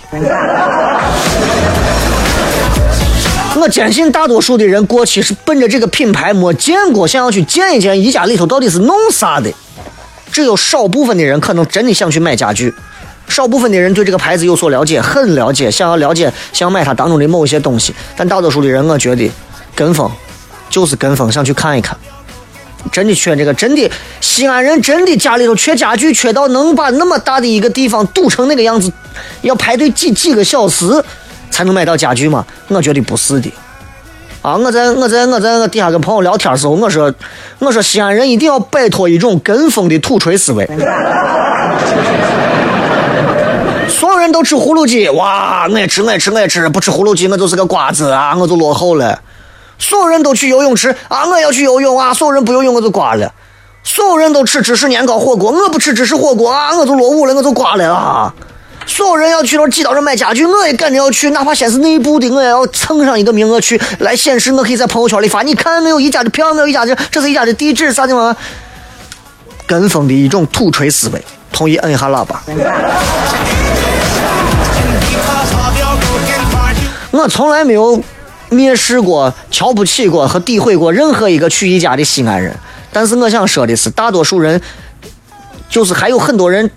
[3.59, 9.51] 我坚信大多数的人过去是奔着这个品牌没见过，想要去见一见一家里头到底是弄啥的。
[10.31, 12.73] 只有少部分的人可能真的想去买家具。
[13.27, 17.93] 少部分的人对这个牌子有所了解，很了解，想要了解，想买它当中的某一些东西。
[18.15, 19.29] 但大多数的人，我觉得
[19.75, 20.09] 跟风
[20.69, 21.97] 就是跟风，想去看一看。
[22.91, 23.91] 真的缺这个，真的
[24.21, 28.89] 西安人真的家里头缺家具，缺到能把那么大的一个地方堵成那个样子，
[29.41, 31.03] 要排队几几个小时
[31.49, 32.45] 才能买到家具吗？
[32.69, 33.53] 我觉得不是的。
[34.41, 37.13] 啊，我在我在我在我底下跟朋友聊天的时候，我说
[37.59, 40.65] 我说西安人一定要摆脱一种跟风的土锤思维。
[43.89, 45.67] 所有人都吃葫芦鸡，哇！
[45.73, 48.35] 爱吃爱吃爱吃，不吃葫芦鸡我就是个瓜子啊！
[48.37, 49.19] 我就落后了。
[49.79, 51.25] 所有人都去游泳池啊！
[51.25, 52.13] 我要去游泳啊！
[52.13, 53.33] 所有人不游泳我就挂了。
[53.83, 56.77] 所有人都吃芝士年糕火锅，我不吃芝士火锅啊！
[56.77, 58.33] 我就落伍了，我就挂了啊！
[58.87, 65.43] 所有人要去那挤到这买家具，我也赶着要去，哪怕先是内部的，我也要蹭上一个名额去，来显示我可以在朋友圈里发。
[65.43, 68.35] 你看没有一家的票，没有一家的，这是一家的地址，啥地方？
[69.67, 71.21] 跟风的一种土锤思维。
[71.51, 72.41] 同意摁一下喇叭。
[77.11, 78.01] 我从来没有
[78.49, 82.55] 蔑视过、瞧不起过和诋毁过任何一个去宜家的西安人，
[82.91, 84.61] 但是我想说的是，大多数人
[85.69, 86.69] 就是还有很多人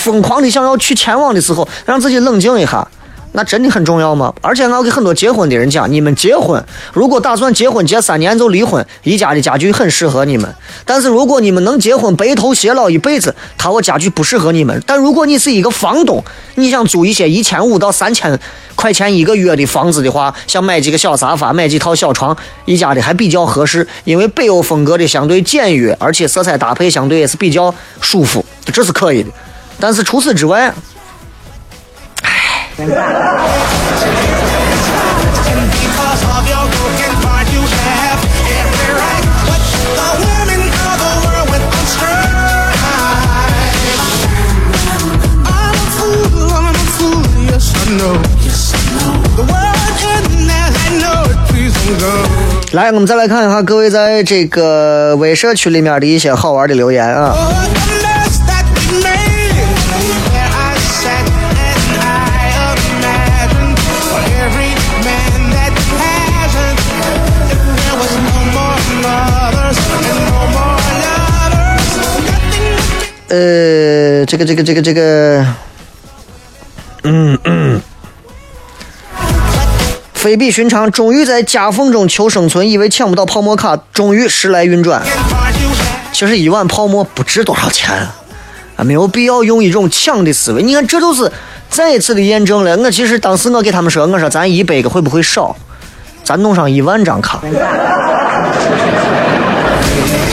[0.00, 2.88] 疯狂的想要去前往的时候，让自己冷静一下，
[3.32, 4.32] 那真的很重要吗？
[4.40, 10.52] 而且我要给很多结婚的人讲，你们结婚如果打算结婚结三年就离婚，宜家的家具很适合你们。
[10.86, 14.82] 但是如果你们能结婚白头偕老一辈子，他我家具不适合你们。
[14.86, 18.36] 但如果你是一个房东，你想租一些一千五到三千
[18.74, 22.34] 块钱一个月的房子的话，想买几个小沙发，买几套小床，
[22.64, 29.30] 宜家的还比较合适，因为北欧风格的相对简约，而且色彩搭配相对也是比较舒服，这是可以的。
[29.80, 30.72] 但是除此之外，
[52.72, 57.34] 来，我们再来看一下各位在这个微社区里面的一些好玩的留言啊。
[73.30, 75.46] 呃，这个这个这个这个，
[77.04, 77.80] 嗯嗯，
[80.14, 85.00] 非比寻常，终于在夹缝中求生存，以为抢不到泡沫卡，终于时来运转。
[86.10, 87.96] 其实一碗泡沫不值多少钱
[88.76, 90.60] 啊，没有必要用一种抢的思维。
[90.60, 91.30] 你看，这都是
[91.68, 92.76] 再一次的验证了。
[92.78, 95.56] 我其实当时我给他们说，我说咱一百个会不会少？
[96.24, 97.40] 咱弄上一万张卡。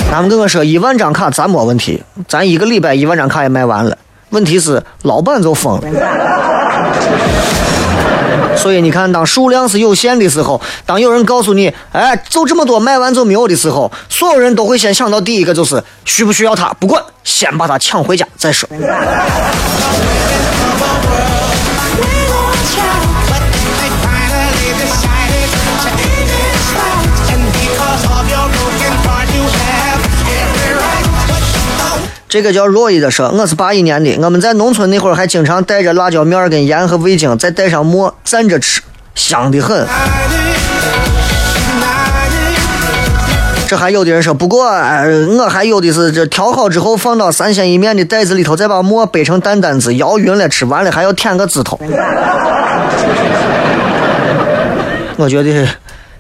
[0.10, 3.98] 他们跟我说一万张卡咱没问题，咱一个礼拜一万张卡也卖完了。
[4.30, 5.88] 问题是老板就疯了。
[8.58, 18.68] 所以你看，当数量是有限的时候，当有人告诉你，哎，就这么多，卖完就没有的时候，所有人都会先想到第一个就是需不需要它，不管，先把它抢回家再说。
[32.38, 38.80] 这个叫若一的说，我是八一年的，我们在农村那会儿还经常带着辣椒面儿跟盐和味精，再带上馍蘸着吃，
[39.16, 39.88] 香的很。
[43.68, 51.80] 这还有的人说，不过我还有的是这调好之后放到三鲜一面的袋子里头，再把馍掰成担担子，摇匀了吃完了还要舔个指头。
[55.16, 55.68] 我觉得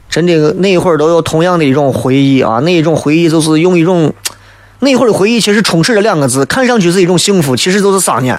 [0.10, 4.12] 真的那一会儿都有同样的一种回忆啊，那一种回忆就是用一种。
[4.80, 8.38] 那会儿的回忆其实充斥着两个字，看上去是一种幸福，其实都是撒 念。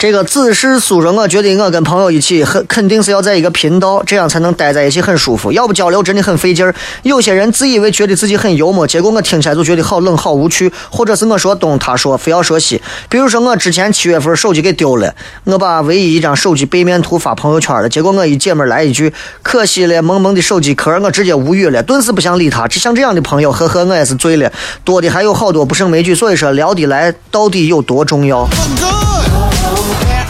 [0.00, 5.50] 这个子是叔说，我觉得我跟朋友一起很肯定是要在一个频道，这样才能待在一起很舒服。
[5.50, 6.72] 要不交流真的很费劲儿。
[7.02, 12.80] 有些人自以为觉得自己很幽默，结果我听起来就觉得好冷好无趣，或者是我说东他说非要说西。
[13.08, 22.68] 比如说我之前七月份手机给丢了，我把唯一一张手机背面图发朋友圈了，结果我一姐妹来一句可惜了萌萌的手机壳，我直接无语了，顿时不想理他。
[22.68, 24.52] 像这样的朋友，呵呵，我也是醉了。
[24.84, 28.48] 多的还有好多不胜枚举，所以说聊得来到底有多重要？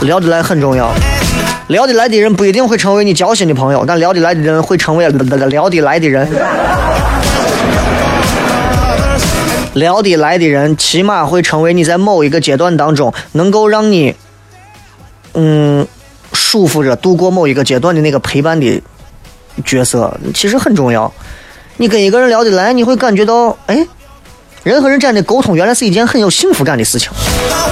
[0.03, 0.91] 聊得来很重要，
[1.69, 6.29] 聊得来的人不一定会成为你交心的朋友，但聊得来的人会成为聊得来的人。
[9.75, 14.15] 聊得来的人起码会成为你在某一个阶段当中能够让你，
[15.35, 15.87] 嗯，
[16.33, 18.83] 舒服着度过某一个阶段的那个陪伴的
[19.65, 21.13] 角色，其实很重要。
[21.77, 23.87] 你跟一个人聊得来，你会感觉到，哎，
[24.65, 27.11] 人和人之间的沟通原来是一件很有幸福感的事情，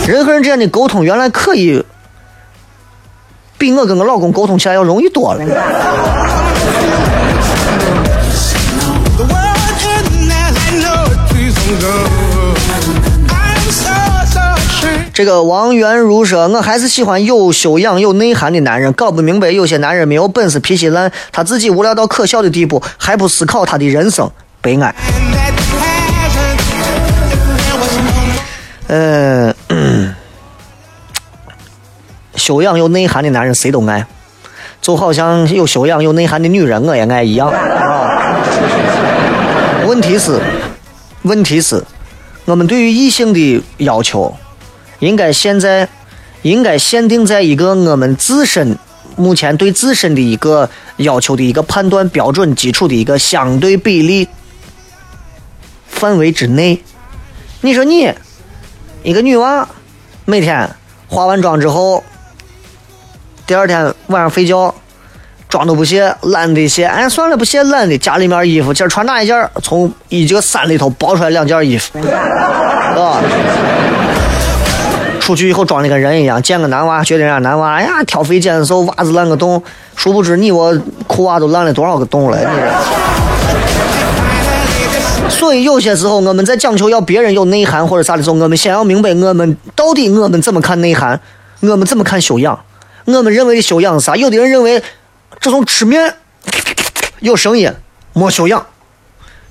[0.06, 1.84] 人和人之间的沟通原来可以。
[3.58, 5.44] 比我跟我老公沟通起来要容易多了。
[15.12, 18.92] 这个王元如说：“我还是喜欢有修养、有内涵的男人。
[18.92, 24.94] 搞不明白有些男人没有本事、脾气烂，他自己无聊到可笑的地步，还不思考他的人生，悲哀。”
[29.70, 30.05] 嗯。
[32.46, 34.06] 修养有内涵的男人谁都爱，
[34.80, 37.49] 就好像有修养有内涵的女人我也爱一样。
[37.49, 38.36] 啊。
[39.84, 40.40] 问题是，
[41.22, 41.82] 问题是，
[42.44, 44.32] 我们对于异性的要求，
[45.01, 45.88] 应该现在
[46.42, 48.78] 应该限定在一个我们自身
[49.16, 54.28] 目前对自身的一个要求的一个判断标准基础的一个相对比例
[55.88, 56.80] 范围之内。
[57.62, 58.14] 你说你
[59.03, 59.68] 一个女娃，
[60.24, 60.70] 每天
[61.09, 62.05] 化完妆之后。
[63.47, 64.74] 第二天晚上睡觉，
[65.49, 67.97] 妆都不卸，懒得卸，哎，算了，不卸，懒的。
[67.97, 69.49] 家里面衣服今儿穿哪一件？
[69.62, 72.09] 从衣这个山里头抱出来两件衣服，是
[72.97, 73.22] 吧。
[75.20, 79.62] 出去以后装的跟人一样，见个男娃觉得人家男娃，哎呀，挑肥拣瘦，袜子烂个洞，
[79.94, 80.76] 殊不知你我
[81.07, 82.47] 裤袜都烂了多少个洞了，你
[85.30, 91.20] 所以有些时候我们在讲求要别人有内涵或者啥的时候，我们先要明白我们到底我们怎么看内涵，
[91.61, 92.59] 我们怎么看修养。
[93.07, 94.16] 我们认为的修养是啥？
[94.16, 94.82] 有的人认为
[95.40, 96.14] 这种吃面
[97.20, 97.72] 有声音
[98.12, 98.66] 没修养，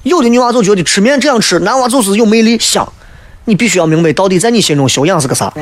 [0.03, 2.87] 有的女娃就觉得吃面这样吃，男娃就是有魅力香。
[3.45, 5.53] 你必须要明白，到底在你心中修养是个啥？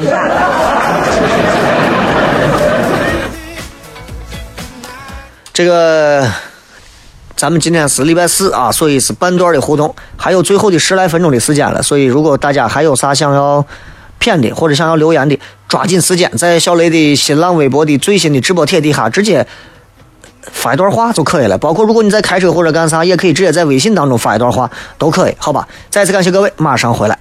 [5.53, 6.25] 这个，
[7.35, 11.83] 咱们今天是礼拜四啊，所以是半段的互动，还有最后的十来分钟的时间了。
[11.83, 13.63] 所以，如果大家还有啥想要
[14.23, 19.45] 骗的，或者想要留言的，抓紧时间，在小雷的新浪微博的最新的直播帖底下直接
[20.49, 21.57] 发一段话就可以了。
[21.57, 25.67] 包括如果你在开车或者干啥，也可以直接在微信当中发一段话，都可以，好吧？
[25.89, 27.19] 再次感谢各位，马上回来。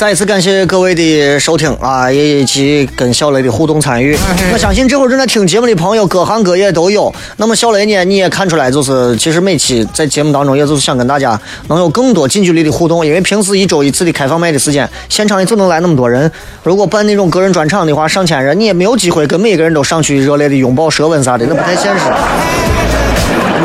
[0.00, 4.16] 再一次感谢各位的收听啊，也一起跟小雷的互动参与。
[4.50, 7.14] 我相信这会儿正在听节目的朋友，各行各业都有。
[7.36, 11.38] 那么小雷呢，你也看出来，就是其实每期在节目当中，也就是想跟大家
[11.68, 13.04] 能有更多近距离的互动。
[13.04, 16.32] 因为平时一周一次的开放麦的时间，现场也就能来那么多人。
[16.62, 22.04] 如果办那种个人专场的话，上千人，你也没有机会跟每个人都上去热烈的拥抱、舌吻啥的，那不太现实。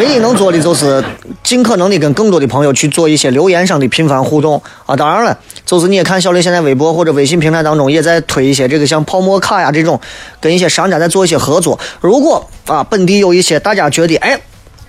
[0.06, 1.04] 唯一能做的就是
[1.44, 4.96] 尽可能的跟更多的朋友去做一些留言上的频繁互动啊！
[4.96, 5.36] 当然了，
[5.66, 10.00] 就是你也看小雷现在微博或者微信平台当中也在推一些这个像泡沫卡呀这种，
[10.40, 11.80] 跟一些商家在做一些合作。
[12.02, 14.40] 如果啊本地有一些大家觉得哎，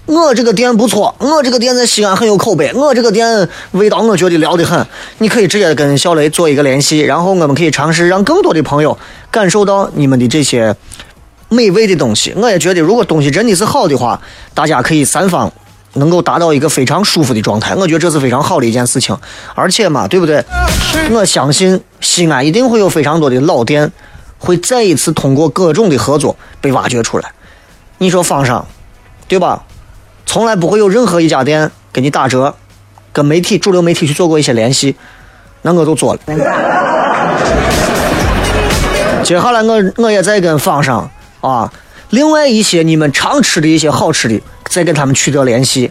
[0.04, 4.86] 我这个店不错，我这个店在西安很有口碑，我这个店味道我觉得撩得很，
[5.16, 8.98] 你可以直接跟小雷做一个联系，然后我们可以尝试让更多的朋友
[9.30, 10.76] 感受到你们的这些。
[11.48, 14.20] 美味的东西，我也觉得，如果东西真的是好的话，
[14.52, 15.50] 大家可以三方
[15.94, 17.74] 能够达到一个非常舒服的状态。
[17.76, 19.16] 我觉得这是非常好的一件事情。
[19.54, 20.44] 而且嘛，对不对？
[21.12, 23.92] 我相信西安一定会有非常多的老店，
[24.38, 27.30] 会再一次通过各种的合作被挖掘出来。
[27.98, 28.66] 你说方上，
[29.28, 29.62] 对吧？
[30.26, 32.54] 从来不会有任何一家店给你打折，
[33.12, 34.96] 跟媒体、主流媒体去做过一些联系，
[35.62, 36.20] 那我都做了。
[39.22, 41.08] 接下来我我也在跟方上。
[41.40, 41.72] 啊，
[42.10, 45.90] 另外一些你们常吃的一些好吃的，再跟他们取得联系。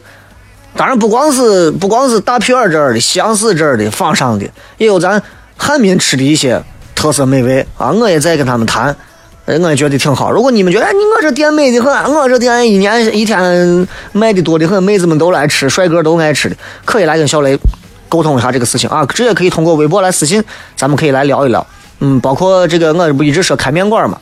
[0.77, 4.45] 当然不光是不光是大片儿这儿的、西阳市这儿的、方上的，
[4.77, 5.21] 也有咱
[5.55, 6.61] 汉民吃的一些
[6.93, 7.91] 特色美味啊。
[7.91, 8.93] 我也在跟他们谈，
[9.45, 10.29] 我也觉得挺好。
[10.29, 17.57] 如果你们觉得，哎，你我这店美的很，我这店一年一天卖的多的很，妹子们都来吃，帅哥都爱吃的，可以来跟小雷
[18.09, 19.05] 沟通一下这个事情啊。
[19.05, 20.43] 直接可以通过微博来私信，
[20.75, 21.65] 咱们可以来聊一聊。
[21.99, 24.19] 嗯，包括这个，我不一直说开面馆嘛。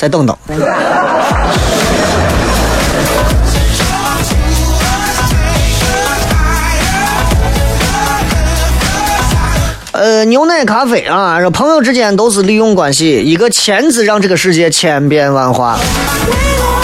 [0.00, 0.34] 再等等。
[9.92, 15.78] 呃，牛奶咖啡啊，说朋友之间都是利用关系，一个“签”字让这个世界千变万化。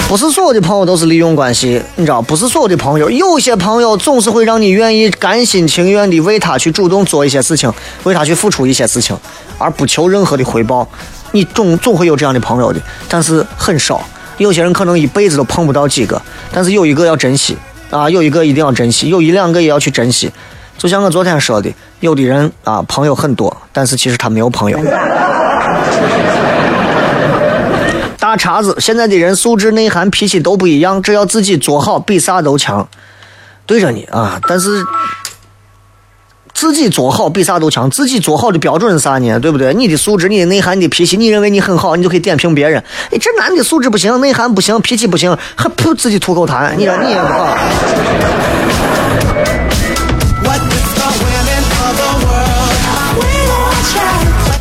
[0.07, 2.21] 不是所有的朋友都是利用关系，你知道？
[2.21, 9.19] 不是所有的朋友，有些朋友总是会让你愿意甘心情愿的为他去主动做一些事情，为他去付出一些事情，
[9.57, 10.87] 而不求任何的回报。
[11.37, 12.81] 你总总会有这样的朋友的，
[13.11, 14.03] 但是很少。
[14.39, 16.21] 有些人可能一辈子都碰不到几个，
[16.51, 17.55] 但是有一个要珍惜
[17.91, 20.33] 啊，有一个一定要珍惜，有一两个也要去珍惜。
[20.79, 21.71] 就像我昨天说的，
[22.01, 24.79] 有的人啊朋友很多，但是其实他没有朋友。
[28.19, 32.89] 大碴子，现在的人素质、内涵、脾气都不一样，只要自己做好，比啥都强。
[33.67, 34.83] 对着你啊，但是。
[36.57, 39.39] 自己做好比啥都强，自己做好的标准是啥呢？
[39.39, 39.75] 对不对？
[39.75, 42.83] 你的素质、你的内涵、你的脾气，你认为你很好，你就可以点评别人。
[43.11, 46.75] 哎，这男的素质不行，内涵不行，脾气不行，还不自己吐口痰？
[46.75, 47.59] 你说你也不好。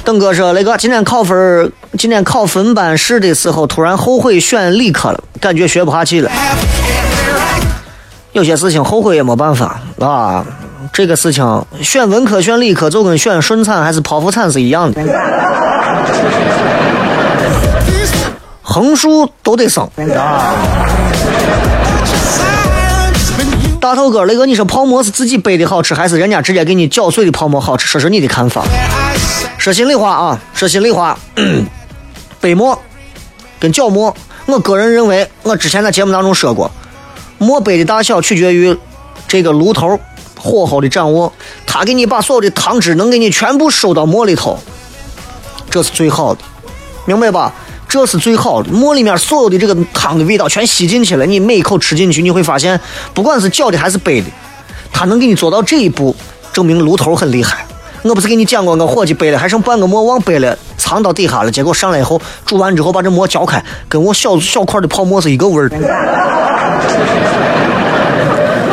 [0.03, 6.29] 邓哥说：“那个今天考分，今天考分班试的时候，突然后悔选理科了，感觉学不下去了。
[8.33, 10.45] 有些事情后悔也没办法啊。”
[10.93, 15.01] 这个事情选文科选理科就跟选顺产还是剖腹产是一样的。
[18.61, 19.89] 横竖都得生。
[23.79, 27.87] 大头哥，雷哥，你说泡馍是自己背的好吃，还是人家直接给你搅碎的泡馍好吃？
[27.87, 28.65] 说说你的看法。
[29.59, 31.17] 说心里话啊，说心里话，
[32.41, 32.79] 背馍
[33.59, 34.15] 跟搅馍，
[34.47, 36.69] 我个人认为，我之前在节目当中说过，
[37.37, 38.75] 馍背的大小取决于
[39.27, 39.99] 这个炉头
[40.45, 41.33] 火候的掌握，
[41.65, 44.59] 他给你把所有的汤汁能给你全部收到馍里头，
[45.71, 46.41] 这是最好的，
[47.05, 47.51] 明白吧？
[47.89, 52.79] 这是最好的，馍里面所有的这个汤的味道全吸进去了，你每一口吃进去，你会发现，
[53.13, 54.27] 不管是搅的还是背的，
[54.91, 56.15] 他能给你做到这一步，
[56.53, 57.65] 证明炉头很厉害。
[58.03, 65.69] 我不是给你讲过，我伙计背了还剩半个馍忘背了，藏到底下了，结果上来以后煮完之后把这馍搅开，跟我小小块的泡馍是一个味儿。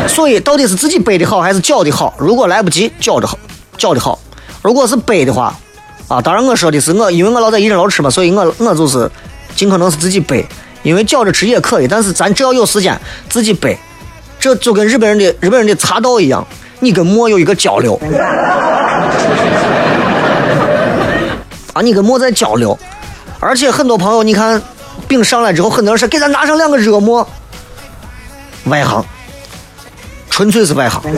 [0.08, 2.14] 所以到底是自己背的好还是搅的好？
[2.18, 3.38] 如果来不及，搅的好，
[3.76, 4.18] 搅的好；
[4.62, 5.54] 如果是背的话。
[6.08, 9.10] 啊，当然我说的是我，因为我老在一人老吃嘛，所以我我就是
[9.56, 10.44] 尽可能是自己背，
[10.82, 13.00] 因为搅着吃也可以，但是咱只要有时间
[13.30, 13.78] 自己背，
[14.38, 16.46] 这就跟日本人的日本人的茶道一样，
[16.80, 17.98] 你跟馍有一个交流，
[21.72, 22.78] 啊，你跟馍在交流，
[23.40, 24.60] 而且很多朋友，你看
[25.08, 27.26] 饼上来之后，很多人说给咱拿上两个热馍，
[28.64, 29.02] 外行，
[30.32, 31.02] 纯粹是外行。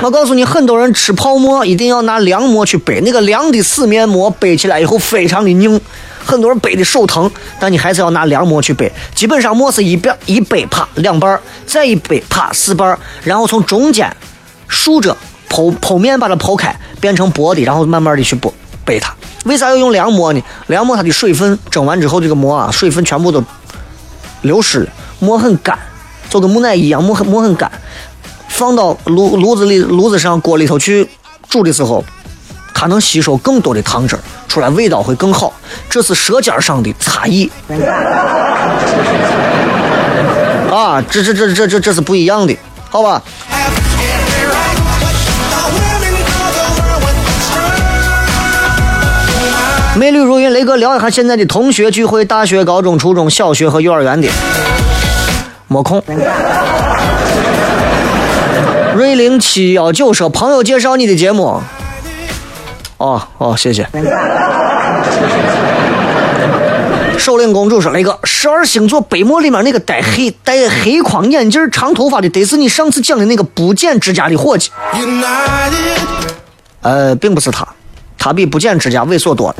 [0.00, 5.80] 我告诉你，很多人吃泡馍一定要拿凉馍去背，那个凉的死面馍背起来以后非常的硬，
[6.24, 7.28] 很多人背的手疼，
[7.58, 8.92] 但你还是要拿凉馍去背。
[9.12, 14.16] 基本上馍是一边一背啪两半再一背啪四半然后从中间
[14.68, 15.16] 竖着
[15.50, 18.52] 剖剖面把它剖开，变成薄的，然后慢慢的去剥
[18.84, 19.12] 背它。
[19.46, 20.40] 为啥要用凉馍呢？
[20.68, 23.42] 凉馍它的水分蒸完之后，这个馍啊水分全部都
[24.42, 24.88] 流失了，
[25.18, 25.76] 馍很干，
[26.30, 27.70] 就跟木乃伊一样，木很木很干。
[28.48, 31.08] 放到炉炉子里、炉子上、锅里头去
[31.48, 32.04] 煮的时候，
[32.74, 34.18] 它能吸收更多的汤汁，
[34.48, 35.52] 出来味道会更好。
[35.88, 37.50] 这是舌尖上的差异。
[40.70, 42.56] 啊，这这这这这这是不一样的，
[42.90, 43.22] 好吧？
[49.96, 54.28] 美女如云，雷哥聊一下现在的同学聚会，大学、高中、初中小学和幼儿园的，
[55.68, 56.02] 没空。
[58.96, 61.60] 瑞零七幺九说：“朋友介绍你的节目。”
[62.98, 63.86] 哦哦，谢谢。
[67.16, 74.70] 首领公主说：“那个十二星座背馍里面那个戴黑戴黑框眼镜、长头发的，得是你上次讲的那个不剪指甲的伙计。”
[76.80, 77.66] 呃，并不是他，
[78.16, 79.56] 他比不剪指甲猥琐多了。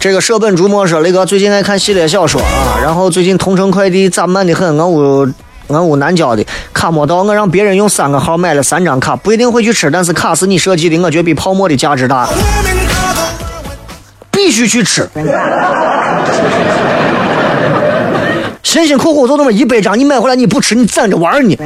[0.00, 5.28] 这个舍本逐末说，雷哥最近爱看系列小说啊，然后最近同城快递咋慢的很，俺屋
[5.66, 12.28] 俺屋南郊的卡没到，我让别人用三个号买了三张卡，不一定会去吃，但是卡是你设计的，我觉得比泡沫的价值大，
[14.30, 15.08] 必须去吃。
[18.62, 21.56] 辛辛苦苦就那么一百张，你买回来你不吃，你攒着玩儿呢。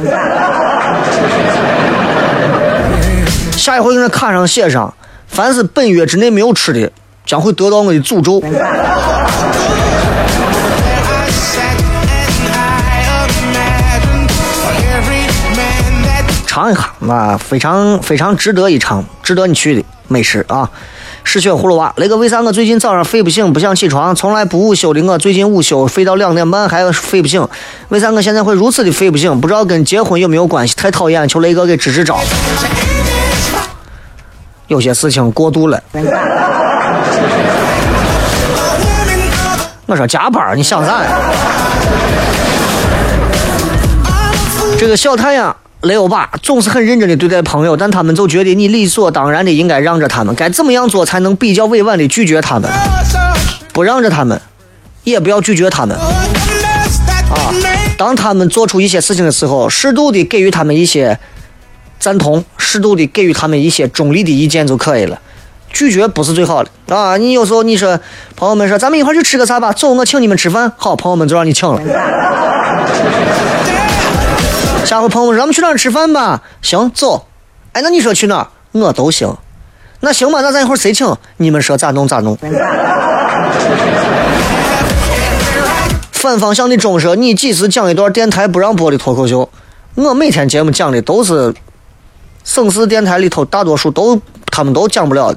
[3.55, 4.91] 下一回给那卡上写上，
[5.27, 6.91] 凡是本月之内没有吃的。
[7.33, 8.39] 将会得到我的诅咒。
[16.45, 20.69] 尝一下，那非常非常值得一尝，值得你去的美食啊！
[21.23, 27.47] 嗜血葫芦娃，雷哥为啥我最近早上睡不醒，不想起床，从来不午休的我，最近午休睡到两点半还睡不醒，
[27.89, 29.41] 为啥我现在会如此的睡不醒？
[29.41, 30.75] 不知道跟结婚有没有关系？
[30.75, 32.19] 太讨厌，求雷哥给支支招。
[34.67, 35.81] 有些事情过度了。
[39.85, 41.09] 我说加班你想啥呀？
[44.79, 50.33] 这个小太阳雷欧巴总是很认真的对待朋友，但他们就觉得你理所当然的应该让着他们。
[50.35, 52.69] 该怎么样做才能比较委婉的拒绝他们？
[53.71, 54.41] 不让着他们，
[55.03, 55.95] 也不要拒绝他们。
[55.97, 57.53] 啊，
[57.97, 61.19] 当他们做出一些事情的时候，适度的给予他们一些
[61.99, 65.19] 赞同，适度的给予他们一些中立的意见就可以了。
[65.73, 67.17] 拒绝不是最好的啊！
[67.17, 67.99] 你有时候你说，
[68.35, 69.73] 朋友们说咱们一块去吃个啥吧？
[69.73, 70.71] 走，我请你们吃饭。
[70.77, 71.81] 好，朋友们就让你请了。
[74.85, 76.43] 下回朋友们说咱们去哪儿吃饭吧？
[76.61, 77.25] 行，走。
[77.71, 78.47] 哎，那你说去哪儿？
[78.71, 79.35] 我都行。
[80.01, 81.11] 那行吧，那咱一会儿谁请？
[81.37, 82.37] 你们说咋弄咋弄。
[86.11, 89.49] 反方向的钟说，你几时讲一段电台不让播的脱口秀？
[89.95, 91.51] 我每天节目讲的都是
[92.43, 94.21] 省市电台里头大多数都。
[94.55, 95.33] 他们都讲不了。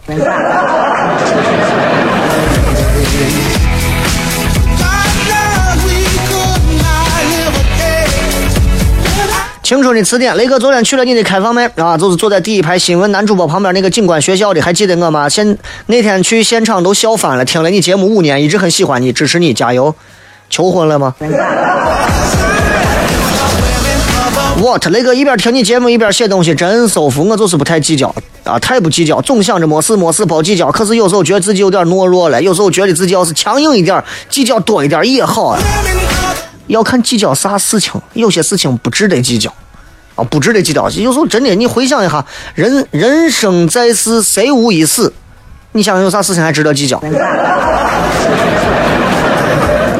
[9.62, 15.26] 青春的词典，雷哥昨天去了你的开放麦啊，就是坐在第一排新闻男主播旁边那个警官学校的，还记得我吗？
[15.26, 15.56] 现
[15.86, 19.94] 那天去现场都笑翻了，听了你节目五年，一直很喜欢你，支持你，加油！
[20.50, 21.14] 求婚了吗
[24.60, 24.86] ？What？
[24.88, 27.26] 雷哥一边听你节目一边写东西，真舒服。
[27.28, 30.70] 我就是不太计较啊，太不计较，总想着没事没事不计较。
[30.70, 35.58] 可是有时候觉得自己有点懦弱了，有时候觉得自己要是强硬一点，计较多一点也好啊。
[36.68, 39.52] 要看计较啥事情，有些事情不值得计较，
[40.14, 40.88] 啊，不值得计较。
[40.90, 45.12] 有时候真的，你回想一下，人人生在世，谁无一死？
[45.72, 47.00] 你想想有啥事情还值得计较？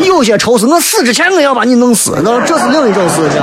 [0.01, 3.39] 有些仇是我死之前我要把你弄死，那这是另一种事情。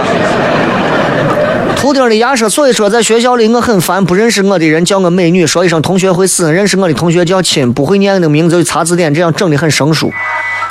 [1.84, 10.10] 图钉的牙说，所以说在学校里我很烦，不认识我的人叫我美女，说一声同学会死；认识我的同学叫亲，不会念的名字就查字典，这样整的很生疏。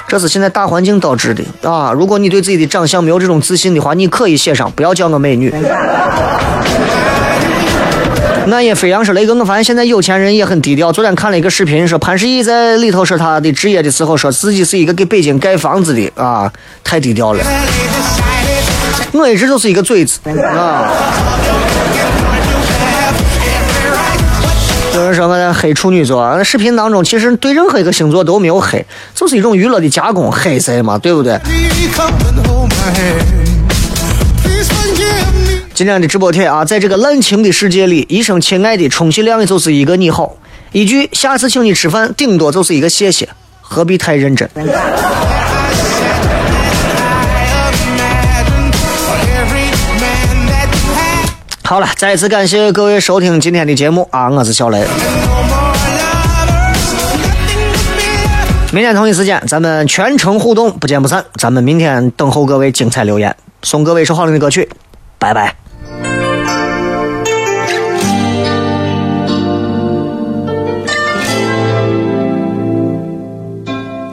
[0.08, 1.92] 这是现在大环境导致的啊！
[1.92, 5.52] 如果你对自己的长相没有这种自信的话，你可以写上不要叫我美女。
[8.46, 10.90] 那也飞扬说雷哥，我发现现在有钱人也很低调。
[10.90, 16.50] 昨天看了一个视频，说潘石屹在里头说他的职业的时候，说自己是一个给北京盖房子的啊，
[16.82, 17.44] 太低调了。
[19.12, 20.90] 我一直就是一个嘴子啊。
[24.94, 28.84] 有人说我在黑处女座，那视频当中其实对任何一个星座都没有黑，
[29.14, 31.40] 就是一种娱乐的加工，黑谁嘛，对不对？
[35.74, 40.36] 今天的直播贴啊，在这个滥情的世界里，一声亲爱的充其量也就是一个你好，
[40.72, 43.28] 一句下次请你吃饭，顶多就是一个谢谢，
[43.62, 44.48] 何必太认真？
[51.72, 54.28] 好了，再次感谢各位收听今天的节目啊！
[54.28, 54.86] 我是小雷，
[58.74, 61.24] 明天同一时间咱们全程互动，不见不散。
[61.36, 64.68] 咱们明天等候各位精彩留言，送各位一首好听的歌曲，
[65.18, 65.56] 拜拜。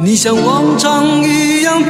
[0.02, 1.90] 你像往常一样的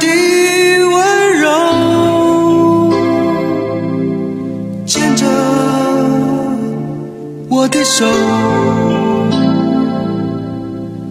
[7.70, 8.04] 的手，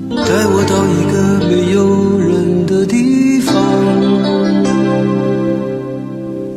[0.09, 1.13] 带我到一个
[1.47, 1.77] 没有
[2.19, 3.55] 人的地方，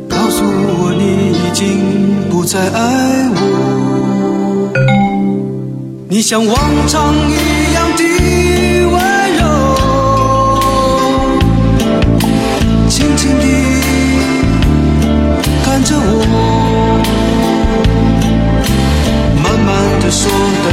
[0.09, 1.63] 告诉我你已经
[2.29, 3.37] 不再爱我。
[6.09, 6.55] 你像往
[6.87, 7.52] 常一样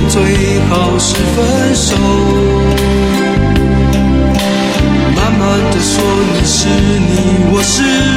[0.09, 1.97] 最好是分手。
[5.15, 7.11] 慢慢的说你是你
[7.53, 8.10] 我是